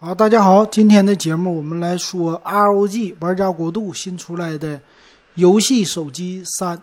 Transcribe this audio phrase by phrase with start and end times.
[0.00, 4.80] 好，大家好，今天的节目我们来说 ROG 玩家国度新出来的
[5.34, 6.80] 游戏手机三，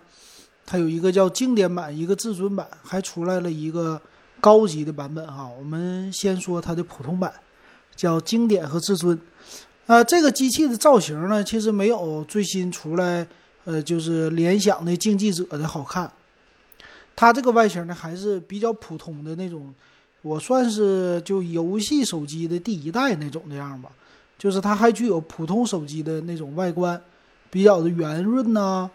[0.66, 4.02] 它有一个叫经典版，一个至尊版，还出来了一个
[4.42, 5.50] 高级的版本哈。
[5.58, 7.32] 我们先说它的普通版，
[7.96, 9.18] 叫经典和至尊。
[9.86, 13.26] 啊，这个机器的造型呢，其实没有最新出来，
[13.64, 16.12] 呃，就是联想的竞技者的好看。
[17.16, 19.74] 它这个外形呢，还是比较普通的那种。
[20.26, 23.92] 我算是就游戏手机的第一代那种那样吧，
[24.40, 27.00] 就是它还具有普通手机的那种外观，
[27.52, 28.90] 比较的圆润呐，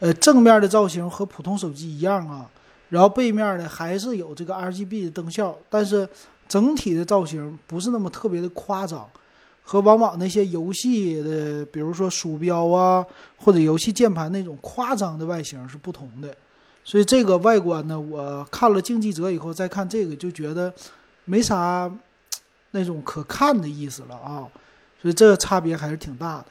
[0.00, 2.50] 呃，正面的造型和普通手机一样啊，
[2.90, 6.06] 然后背面呢还是有这个 RGB 的灯效，但是
[6.46, 9.08] 整体的造型不是那么特别的夸张，
[9.62, 13.02] 和往往那些游戏的，比如说鼠标啊
[13.38, 16.36] 或者游戏键盘那种夸张的外形是不同的。
[16.84, 20.72] 所以这个外观呢，我看了竞技者以后再看这个，就觉得
[21.24, 21.90] 没啥
[22.72, 24.46] 那种可看的意思了啊。
[25.00, 26.46] 所以这个差别还是挺大的。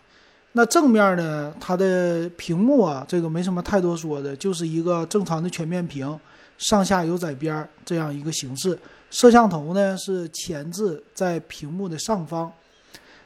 [0.53, 6.19] 那正面呢，它的屏幕啊，这个没什么太多说的，就是一个正常的全面屏，
[6.57, 8.77] 上下有窄边这样一个形式。
[9.09, 12.51] 摄像头呢是前置在屏幕的上方。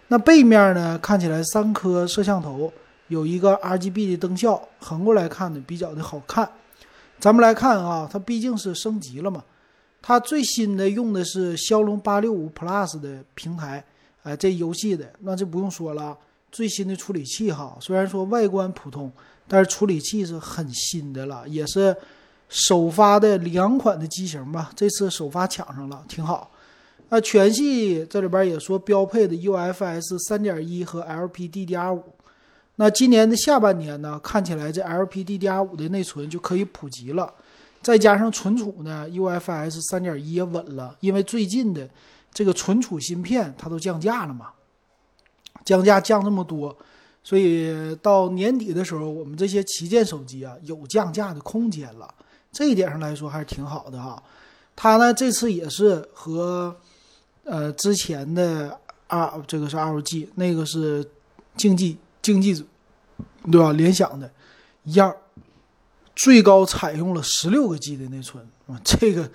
[0.08, 2.71] 那背面呢，看起来三颗摄像头，
[3.08, 6.49] 有一个 RGB 的灯效，横过来看呢比较的好看。
[7.20, 9.44] 咱们来看啊，它毕竟是升级了嘛，
[10.02, 13.84] 它最新的用的是骁龙八六五 Plus 的平台，
[14.23, 16.16] 哎，这游戏的那就不用说了，
[16.52, 19.12] 最新的处理器哈，虽然说外观普通，
[19.48, 21.95] 但是处理器是很新的了，也是
[22.50, 26.52] 首发的两款的机型吧，这次首发抢上了，挺好。
[27.10, 32.04] 那全系这里边也说标配的 UFS 三点一和 LPDDR 五。
[32.80, 37.33] 那今年的下半年呢，看起来这 LPDDR5 的内存就可以普及了，
[37.81, 41.89] 再加上存储呢，UFS 3.1也稳了，因为最近的
[42.31, 44.52] 这个存储芯片它都降价了嘛，
[45.66, 46.78] 降价降这么多，
[47.23, 52.14] 所以到年底的时候，我们这些旗舰手机啊有降价的空间了，
[52.52, 54.21] 这一点上来说还是挺好的哈。
[54.76, 56.76] 它呢这次也是和
[57.44, 61.04] 呃之前的 R 这个是 ROG，那个是
[61.55, 61.98] 竞技。
[62.27, 62.65] 竞技者，
[63.49, 63.71] 对吧？
[63.71, 64.30] 联想的
[64.83, 65.15] 一样，
[66.14, 69.30] 最高采用了十六个 G 的内存啊，这个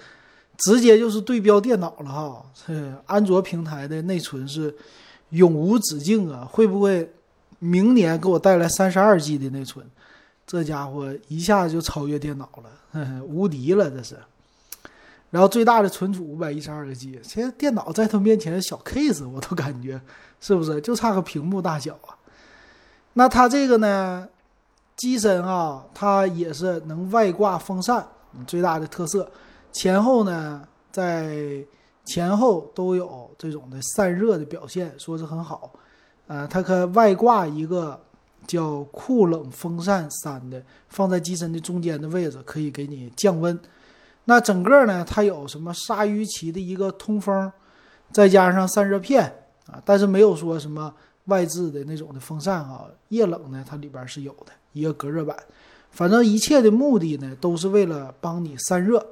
[0.58, 2.44] 直接就是对标电脑了哈。
[3.06, 4.76] 安卓平台的内存是
[5.30, 7.10] 永无止境啊，会不会
[7.60, 9.86] 明年给我带来三十二 G 的内存？
[10.46, 14.18] 这家伙一下子就超越电脑了，无敌了这是。
[15.30, 19.98] 然后最大的存储五百一十二个 G，其实电脑在他面前小 case，我都感觉
[20.42, 22.12] 是不是就差个屏幕大小啊？
[23.14, 24.26] 那它这个呢，
[24.96, 28.06] 机身啊，它也是能外挂风扇，
[28.46, 29.30] 最大的特色。
[29.70, 31.62] 前后呢，在
[32.04, 35.70] 前后都有这种的散热的表现，说是很好。
[36.26, 38.00] 呃，它可外挂一个
[38.46, 43.58] 叫酷冷风扇三的，放在机身的中间的位置，可以给你降温。
[44.24, 47.52] 那整个呢，它有什么鲨鱼鳍的一个通风，
[48.10, 49.24] 再加上散热片
[49.66, 50.94] 啊，但是没有说什么。
[51.26, 55.36] 外置的那种的风扇啊，液冷呢，它里边是有的一个隔热板。
[55.90, 59.06] 反正一切的目的呢，都是为了帮你散热，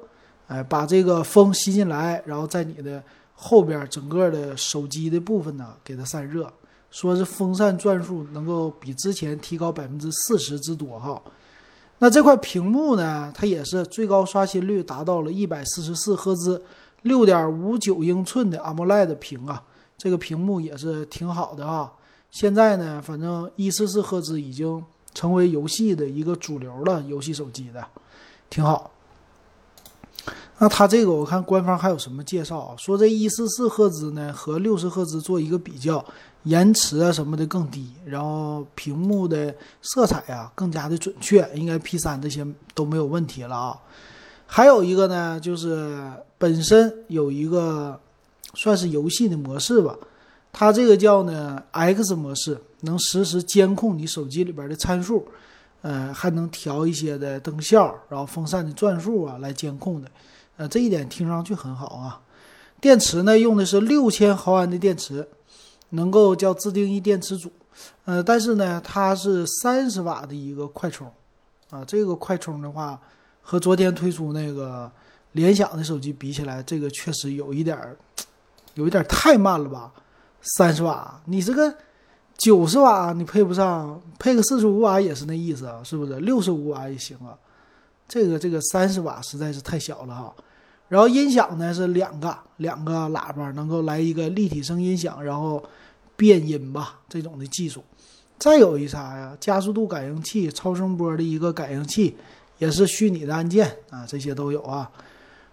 [0.47, 3.01] 哎，把这个风吸进来，然后在你的
[3.33, 6.51] 后边整个的手机的部分呢，给它散热。
[6.89, 11.21] 说是风扇转速能够比之前提高百分之四十之多哈。
[11.99, 16.61] 那这块屏幕呢，它也是最高刷新率达到了一百四十四赫兹，
[17.03, 19.63] 六点五九英寸的 AMOLED 屏啊，
[19.97, 21.93] 这个屏幕也是挺好的啊。
[22.31, 24.83] 现在呢，反正一四四赫兹已经
[25.13, 27.85] 成为游戏的一个主流了，游戏手机的
[28.49, 28.89] 挺好。
[30.57, 32.75] 那它这个我看官方还有什么介绍啊？
[32.77, 36.03] 说这一四四赫兹呢和六十赫兹做一个比较，
[36.43, 43.77] 延迟啊什么的更低，然后屏幕的色彩啊更加的准确，应该 P 三这些都没有问题了啊。
[44.45, 47.99] 还有一个呢，就是本身有一个
[48.53, 49.95] 算是游戏的模式吧。
[50.53, 55.25] 它这个叫呢 X 模式，能实时监控你手机里边的参数，
[55.81, 60.11] 呃，还能调一些的灯效，然后风扇的转速啊来监控的，
[60.57, 62.21] 呃，这一点听上去很好啊。
[62.81, 65.27] 电池呢用的是六千毫安的电池，
[65.89, 67.51] 能够叫自定义电池组，
[68.05, 71.09] 呃，但是呢它是三十瓦的一个快充，
[71.69, 72.99] 啊，这个快充的话
[73.41, 74.91] 和昨天推出那个
[75.31, 77.95] 联想的手机比起来，这个确实有一点儿，
[78.73, 79.91] 有一点太慢了吧。
[80.41, 81.73] 三十瓦，你这个
[82.37, 86.19] 九十瓦你配不上，配个四十五瓦也是那意思啊，是不是？
[86.19, 87.37] 六十五瓦也行啊，
[88.07, 90.33] 这个这个三十瓦实在是太小了哈。
[90.87, 95.63] 然后音响呢是两个，两个喇叭能够来一个立体声音响，然后
[96.17, 97.81] 变音吧这种的技术。
[98.37, 99.37] 再有一啥呀？
[99.39, 102.17] 加速度感应器、超声波的一个感应器，
[102.57, 104.91] 也是虚拟的按键啊，这些都有啊。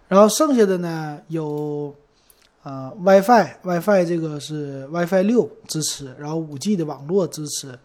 [0.07, 1.95] 然后剩下的呢有，
[2.63, 7.77] 呃，WiFi，WiFi 这个是 WiFi 六支持，然后五 G 的网络支持。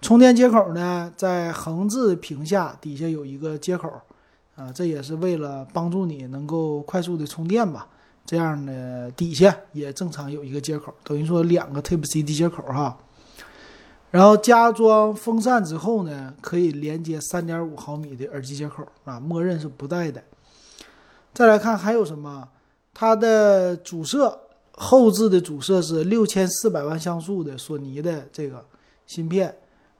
[0.00, 3.90] 充电接口呢在横置屏下底下有一个接口。
[4.56, 7.86] 啊，这也是为了帮助你能够快速的充电吧。
[8.26, 12.98] 这样的底下也正常有一个接口，等于说两个 Type C 的接口哈。
[14.10, 20.22] 然后加装风扇之后呢，可以连接3.5毫米的耳机接口啊，默认是不带的。
[21.32, 22.48] 再来看还有什么？
[22.92, 24.38] 它的主摄
[24.72, 28.64] 后置的主摄是6400万像素的索尼的这个
[29.06, 29.54] 芯片，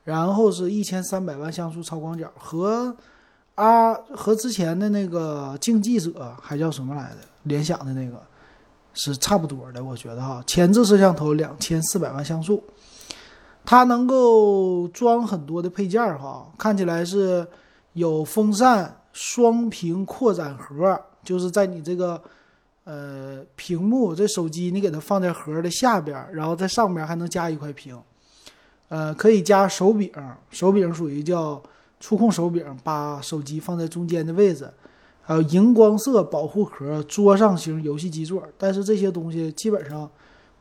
[0.05, 2.97] 然后是一千三百万像素超广角和。
[3.57, 7.17] 啊，和之前的那个竞技者还叫什么来着？
[7.43, 8.19] 联想的那个
[8.95, 10.43] 是差不多的，我觉得哈。
[10.47, 12.63] 前置摄像头两千四百万像素，
[13.63, 16.51] 它能够装很多的配件哈。
[16.57, 17.47] 看起来是
[17.93, 22.23] 有风扇、双屏扩展盒，就是在你这个
[22.91, 27.97] 呃屏幕这手机你给它放在盒的下边，然后在上边还能加一块屏，
[28.89, 30.11] 呃，可以加手柄，
[30.51, 31.63] 手柄属于叫。
[32.03, 34.73] 触控手柄，把手机放在中间的位置，
[35.21, 38.43] 还有荧光色保护壳、桌上型游戏基座。
[38.57, 40.11] 但是这些东西基本上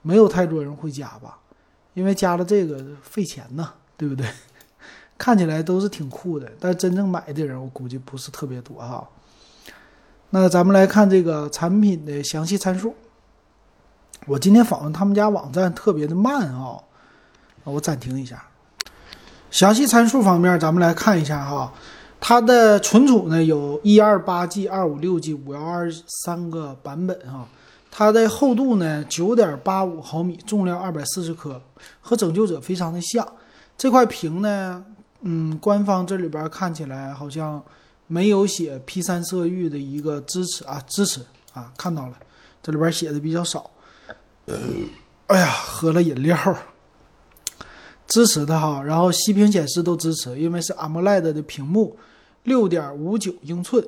[0.02, 1.40] 没有太多人会加吧，
[1.94, 4.28] 因为加了这个费钱呐，对不对？
[5.18, 9.08] 看起来都是挺酷的，但真正买的人我估计不是特别多哈。
[10.32, 12.94] 那咱们来看这个产品的详细参数。
[14.28, 16.78] 我今天访问他们家网站特别的慢啊，
[17.64, 18.44] 我暂停一下。
[19.50, 21.74] 详细参数方面，咱们来看一下哈，
[22.20, 25.90] 它的存储呢有一二八 G、二五六 G、五幺二
[26.24, 27.48] 三个版本哈。
[27.90, 31.60] 它的厚度呢九点八五毫米，重量二百四十克，
[32.02, 33.28] 和拯救者非常的像。
[33.76, 34.86] 这块屏呢，
[35.22, 37.64] 嗯，官方这里边看起来好像
[38.10, 41.22] 没有写 P 三色域的一个支持啊，支持
[41.54, 42.18] 啊，看到了，
[42.62, 43.72] 这里边写的比较少。
[45.28, 46.36] 哎呀，喝了饮料。
[48.08, 51.96] 支持的哈，然后息屏显示都支持，因为是 AMOLED 的屏幕，
[52.42, 53.88] 六点五九英寸，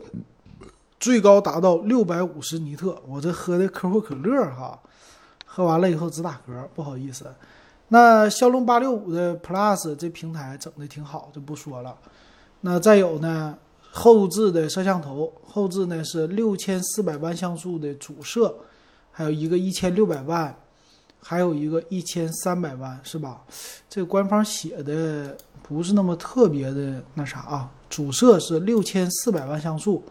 [1.00, 3.02] 最高达到六百五十尼特。
[3.08, 4.80] 我这喝的可口可乐哈，
[5.44, 7.34] 喝完了以后直打嗝，不好意思。
[7.88, 11.98] 那骁龙八六五的 Plus 这平台整的挺好，就不说了。
[12.60, 13.58] 那再有呢，
[13.92, 18.56] 后置的摄像头，后置呢是六千四百万像素的主摄，
[19.12, 20.56] 还有一个一千六百万。
[21.24, 23.44] 还有一个一千三百万是吧？
[23.88, 27.72] 这官方写的不是那么特别的那啥啊。
[27.92, 30.04] 主摄是六千四百万像素，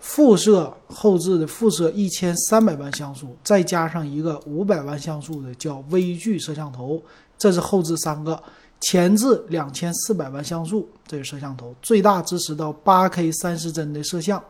[0.00, 7.02] 副摄后置的副摄一千三百万像素，再加上一个五百万像素的叫微距摄像头，
[7.36, 8.42] 这是后置三个。
[8.88, 14.40] 前置两千四百万像素，这个摄像头最大支持到八 K 三十帧的摄像。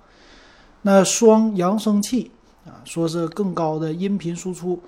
[0.83, 2.31] 那双扬声器
[2.67, 4.79] 啊，说是更高的音频输出。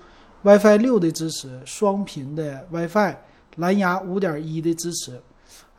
[0.43, 3.15] WiFi 六的支持，双频的 WiFi，
[3.55, 5.19] 蓝牙五点一的支持。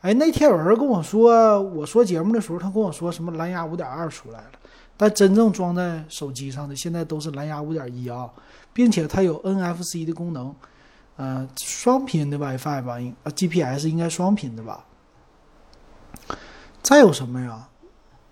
[0.01, 4.51] 哎，那天有人跟我说，我说节目的时候，他跟我说什么蓝牙五点二出来了，
[4.97, 8.29] 但真正装在手机上的现在都是蓝牙五点一啊，
[8.73, 10.53] 并且它有 NFC 的功能，
[11.17, 14.85] 呃，双频的 WiFi 吧，应啊 GPS 应该双频的吧。
[16.81, 17.67] 再有什么呀？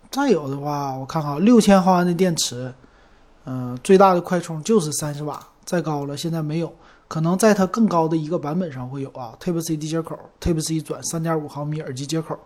[0.10, 2.74] 再有的话，我看看，六千毫安的电池，
[3.46, 5.40] 嗯，最大的快充就是三十瓦。
[5.64, 6.74] 再高了，现在没有，
[7.08, 9.38] 可能在它更高的一个版本上会有啊。
[9.40, 12.40] Type C 的接口，Type C 转三点五毫米耳机接口，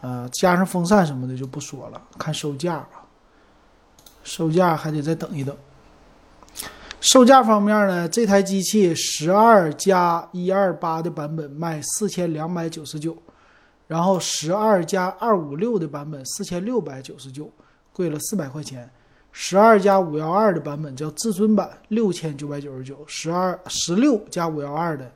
[0.00, 2.00] 呃，加上风扇什么的就不说了。
[2.16, 3.04] 看售价吧，
[4.22, 5.56] 售价还得再等一等。
[7.06, 13.16] 售价方面呢，这台机器十二加一二八的版本卖四千两百九十九，
[13.86, 17.48] 然后十二加二五六的版本四千六百九十九，
[17.92, 18.90] 贵了四百块钱。
[19.30, 25.08] 十二加五幺二的版本叫至尊版，六千九百九十九；十二十六加五幺二的，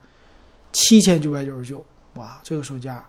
[0.70, 1.84] 七千九百九十九。
[2.14, 3.04] 哇，这个售价，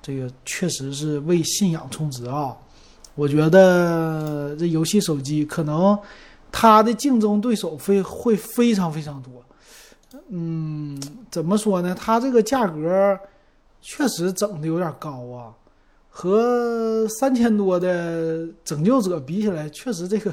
[0.00, 2.56] 这个确实是为信仰充值啊！
[3.16, 5.98] 我觉得这游戏手机可能
[6.52, 9.32] 它的竞争对手非会非常非常多。
[10.28, 11.96] 嗯，怎么说呢？
[11.98, 13.18] 它这个价格
[13.80, 15.52] 确实整的有点高啊。
[16.14, 20.30] 和三千多的拯救者比起来，确实这个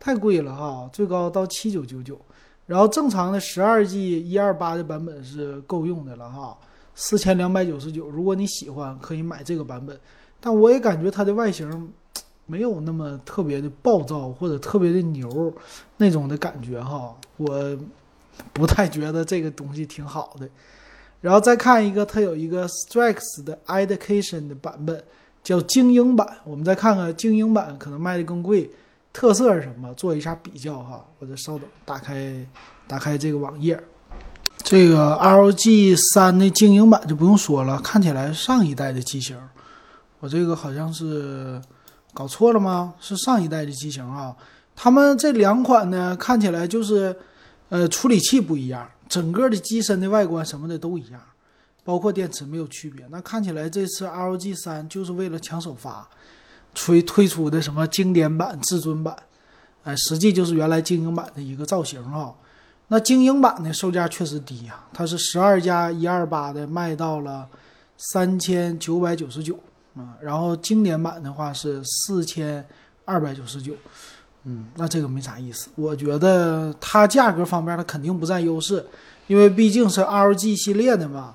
[0.00, 2.20] 太贵了哈，最高到七九九九，
[2.66, 6.58] 然后正常的十二 G 一二八的版本是够用的了哈，
[6.96, 8.08] 四千两百九十九。
[8.08, 9.96] 如果你喜欢，可以买这个版本，
[10.40, 11.92] 但我也感觉它的外形
[12.46, 15.52] 没有那么特别的暴躁或者特别的牛
[15.96, 17.76] 那种的感觉哈，我
[18.52, 20.48] 不太觉得这个东西挺好的。
[21.20, 25.02] 然后再看一个，它有一个 Strix 的 Education 的版本，
[25.42, 26.28] 叫精英版。
[26.44, 28.70] 我们再看看精英版可能卖的更贵，
[29.10, 29.94] 特色是什么？
[29.94, 31.02] 做一下比较哈。
[31.18, 32.46] 我再稍等，打开
[32.86, 33.82] 打开这个网页，
[34.58, 39.38] 这个 ROG 三的精英版就不用说了，看起来上一代的机型。
[40.20, 41.58] 我这个好像是
[42.14, 42.94] 搞错了吗？
[43.00, 44.34] 是上一代的机型啊。
[44.74, 47.14] 他们这两款呢，看起来就是
[47.68, 48.88] 呃处理器不一样。
[49.06, 51.20] 整个的机身的外观什么的都一样，
[51.84, 53.06] 包括电池没有区别。
[53.10, 56.08] 那看起来这次 ROG 三就是为了抢首发，
[56.72, 59.14] 推推出的什么经典版、至尊版，
[59.84, 62.34] 哎，实际就是原来精英版的一个造型哈。
[62.88, 67.46] 那精英版的售价确实低呀，它是十二加一二八的，卖到了
[67.96, 69.58] 三千九百九十九
[69.96, 70.16] 啊。
[70.20, 72.66] 然后经典版的话是四千
[73.04, 73.74] 二百九十九。
[74.44, 75.70] 嗯，那这个没啥意思。
[75.74, 78.84] 我觉得它价格方面它肯定不占优势，
[79.26, 81.34] 因为毕竟是 rg 系列的嘛。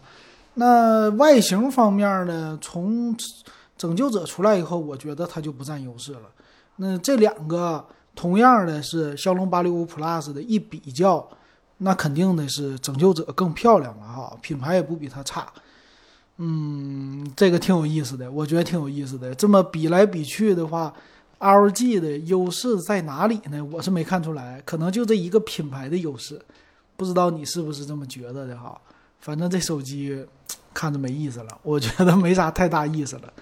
[0.53, 3.15] 那外形方面呢，从
[3.77, 6.21] 拯救者出来以后，我觉得它就不占优势了。
[6.75, 11.27] 那这两个同样的是骁龙八六五 Plus 的一比较，
[11.77, 15.51] 那肯定的是拯救者更漂亮了哈，品牌也不比它差。
[16.39, 19.35] 嗯，这个挺有意思的，我觉得挺有意思的。
[19.35, 20.93] 这么比来比去的话。
[21.41, 23.63] LG 的优势在哪里呢？
[23.71, 26.37] 我是没看出来，可能就这一个品牌的优势，
[26.97, 28.77] 不知道你是不是这么觉得的哈？
[29.21, 30.21] 反正这手机
[30.73, 33.33] 看着没意思了，我觉得没啥太大意思了。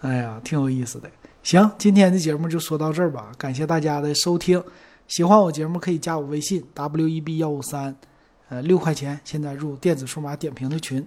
[0.00, 1.10] 哎呀，挺有意思的。
[1.42, 4.62] 行，今天的节目就说到这儿吧，感谢大家的收听。
[5.08, 7.96] 喜欢我节目可以加我微信 w e b 幺五三，
[8.50, 11.02] 呃，六块钱现在入电子数码点评的群。